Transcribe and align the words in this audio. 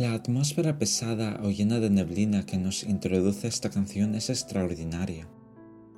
La 0.00 0.14
atmósfera 0.14 0.78
pesada 0.78 1.38
o 1.42 1.50
llena 1.50 1.78
de 1.78 1.90
neblina 1.90 2.46
que 2.46 2.56
nos 2.56 2.84
introduce 2.84 3.46
esta 3.46 3.68
canción 3.68 4.14
es 4.14 4.30
extraordinaria. 4.30 5.28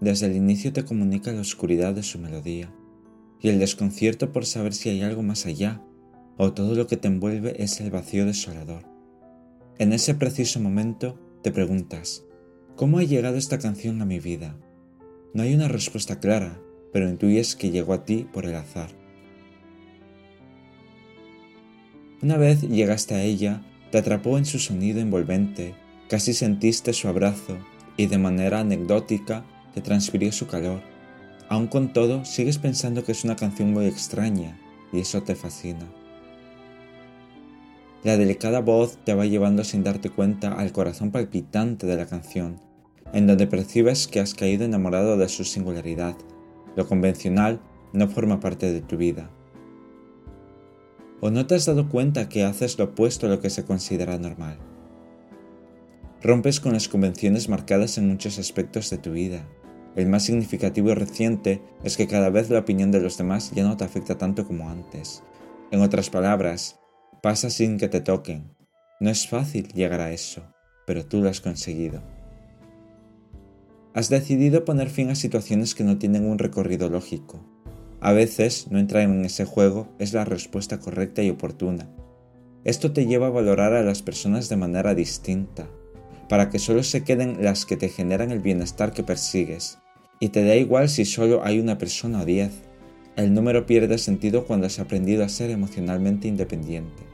Desde 0.01 0.27
el 0.27 0.35
inicio 0.35 0.73
te 0.73 0.85
comunica 0.85 1.31
la 1.31 1.41
oscuridad 1.41 1.95
de 1.95 2.03
su 2.03 2.19
melodía 2.19 2.75
y 3.41 3.49
el 3.49 3.61
desconcierto 3.61 4.33
por 4.33 4.45
saber 4.45 4.75
si 4.75 4.89
hay 4.89 5.03
algo 5.03 5.23
más 5.23 5.47
allá 5.47 5.81
o 6.37 6.53
todo 6.53 6.75
lo 6.75 6.89
que 6.89 6.97
te 6.97 7.07
envuelve 7.07 7.63
es 7.63 7.81
el 7.81 7.93
vacío 7.93 8.27
desolador. 8.27 8.83
En 9.79 9.93
ese 9.93 10.17
preciso 10.17 10.59
momento 10.59 11.17
te 11.45 11.53
preguntas, 11.53 12.25
¿cómo 12.75 12.99
ha 12.99 13.05
llegado 13.05 13.37
esta 13.37 13.61
canción 13.61 14.03
a 14.03 14.05
mi 14.05 14.19
vida? 14.19 14.59
No 15.33 15.45
hay 15.45 15.55
una 15.55 15.69
respuesta 15.69 16.19
clara, 16.19 16.61
pero 16.93 17.09
intuyes 17.09 17.55
que 17.55 17.71
llegó 17.71 17.93
a 17.93 18.05
ti 18.05 18.27
por 18.33 18.47
el 18.47 18.57
azar. 18.57 18.91
Una 22.21 22.37
vez 22.37 22.63
llegaste 22.63 23.15
a 23.15 23.23
ella, 23.23 23.63
te 23.93 23.99
atrapó 23.99 24.39
en 24.39 24.47
su 24.47 24.59
sonido 24.59 25.01
envolvente, 25.01 25.75
casi 26.09 26.33
sentiste 26.33 26.95
su 26.95 27.09
abrazo 27.09 27.59
y 27.99 28.07
de 28.07 28.17
manera 28.17 28.61
anecdótica 28.61 29.45
te 29.75 29.83
transfirió 29.83 30.33
su 30.33 30.47
calor. 30.47 30.81
Aun 31.51 31.67
con 31.67 31.93
todo, 31.93 32.25
sigues 32.25 32.57
pensando 32.57 33.05
que 33.05 33.13
es 33.13 33.23
una 33.23 33.37
canción 33.37 33.71
muy 33.71 33.85
extraña 33.85 34.59
y 34.95 35.01
eso 35.01 35.23
te 35.23 35.35
fascina. 35.35 35.87
La 38.03 38.17
delicada 38.17 38.61
voz 38.61 38.97
te 39.05 39.13
va 39.13 39.27
llevando 39.27 39.63
sin 39.63 39.85
darte 39.85 40.09
cuenta 40.09 40.55
al 40.55 40.73
corazón 40.73 41.11
palpitante 41.11 41.87
de 41.87 41.97
la 41.97 42.07
canción, 42.07 42.61
en 43.13 43.27
donde 43.27 43.47
percibes 43.47 44.09
que 44.09 44.21
has 44.21 44.33
caído 44.33 44.65
enamorado 44.65 45.19
de 45.19 45.29
su 45.29 45.45
singularidad. 45.45 46.17
Lo 46.77 46.89
convencional 46.89 47.61
no 47.93 48.09
forma 48.09 48.41
parte 48.41 48.73
de 48.73 48.81
tu 48.81 48.97
vida. 48.97 49.29
¿O 51.25 51.31
no 51.31 51.47
te 51.47 51.55
has 51.55 51.67
dado 51.67 51.89
cuenta 51.89 52.29
que 52.29 52.43
haces 52.43 52.81
lo 52.81 52.87
opuesto 52.87 53.27
a 53.27 53.31
lo 53.31 53.41
que 53.41 53.49
se 53.49 53.65
considera 53.65 54.19
normal? 54.19 54.59
Rompes 56.21 56.59
con 56.59 56.73
las 56.73 56.89
convenciones 56.89 57.49
marcadas 57.49 57.97
en 57.97 58.09
muchos 58.09 58.41
aspectos 58.41 58.91
de 58.91 58.99
tu 58.99 59.13
vida. 59.13 59.47
El 59.95 60.09
más 60.09 60.25
significativo 60.25 60.91
y 60.91 60.95
reciente 60.95 61.63
es 61.85 61.97
que 61.97 62.09
cada 62.09 62.29
vez 62.29 62.51
la 62.51 62.59
opinión 62.59 62.91
de 62.91 63.01
los 63.01 63.19
demás 63.19 63.53
ya 63.55 63.63
no 63.63 63.77
te 63.77 63.85
afecta 63.85 64.19
tanto 64.19 64.49
como 64.49 64.69
antes. 64.69 65.23
En 65.71 65.81
otras 65.81 66.11
palabras, 66.11 66.81
pasa 67.23 67.51
sin 67.51 67.79
que 67.79 67.87
te 67.89 68.01
toquen. 68.01 68.57
No 68.99 69.09
es 69.09 69.29
fácil 69.29 69.69
llegar 69.69 70.01
a 70.01 70.11
eso, 70.11 70.43
pero 70.89 71.07
tú 71.07 71.23
lo 71.23 71.29
has 71.29 71.41
conseguido. 71.41 72.03
Has 73.95 74.09
decidido 74.09 74.65
poner 74.65 74.91
fin 74.91 75.09
a 75.11 75.15
situaciones 75.15 75.77
que 75.77 75.85
no 75.85 75.99
tienen 75.99 76.25
un 76.25 76.41
recorrido 76.41 76.89
lógico, 76.89 77.47
a 78.05 78.13
veces 78.13 78.67
no 78.69 78.81
entrar 78.81 79.05
en 79.05 79.25
ese 79.25 79.45
juego 79.45 79.87
es 80.01 80.13
la 80.13 80.25
respuesta 80.25 80.81
correcta 80.81 81.23
y 81.23 81.31
oportuna. 81.31 81.89
Esto 82.65 82.93
te 82.93 83.07
lleva 83.07 83.29
a 83.29 83.31
valorar 83.31 83.75
a 83.75 83.85
las 83.85 84.03
personas 84.03 84.49
de 84.49 84.57
manera 84.57 84.97
distinta, 84.97 85.69
para 86.29 86.51
que 86.51 86.59
solo 86.59 86.83
se 86.83 87.05
queden 87.05 87.45
las 87.45 87.65
que 87.65 87.77
te 87.77 87.89
generan 87.89 88.33
el 88.33 88.41
bienestar 88.41 88.93
que 88.93 89.05
persigues, 89.05 89.79
y 90.19 90.31
te 90.31 90.45
da 90.45 90.57
igual 90.57 90.89
si 90.89 91.05
solo 91.05 91.45
hay 91.45 91.61
una 91.61 91.79
persona 91.79 92.23
o 92.23 92.25
diez. 92.25 92.51
El 93.15 93.35
número 93.35 93.67
pierde 93.67 93.99
sentido 93.99 94.47
cuando 94.47 94.67
has 94.67 94.81
aprendido 94.81 95.25
a 95.25 95.29
ser 95.29 95.51
emocionalmente 95.51 96.27
independiente. 96.27 97.05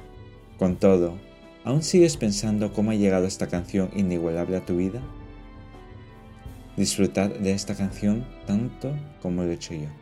Con 0.58 0.76
todo, 0.76 1.18
¿aún 1.64 1.82
sigues 1.82 2.16
pensando 2.16 2.72
cómo 2.72 2.92
ha 2.92 2.94
llegado 2.94 3.26
esta 3.26 3.48
canción 3.48 3.90
inigualable 3.94 4.56
a 4.56 4.64
tu 4.64 4.78
vida? 4.78 5.02
Disfrutad 6.78 7.28
de 7.28 7.52
esta 7.52 7.74
canción 7.74 8.24
tanto 8.46 8.96
como 9.20 9.42
lo 9.42 9.50
he 9.50 9.54
hecho 9.54 9.74
yo. 9.74 9.97